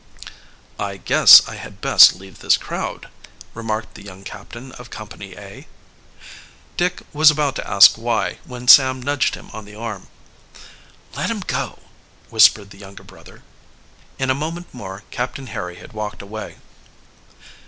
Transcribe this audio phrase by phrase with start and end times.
[0.79, 3.07] "I guess I had best leave this crowd,"
[3.53, 5.67] remarked the young captain of Company A.
[6.75, 10.07] Dick was about to ask why, when Sam nudged him on the arm.
[11.15, 11.77] "Let him go,"
[12.31, 13.43] whispered the younger brother.
[14.17, 16.55] In a moment more Captain Harry had walked away.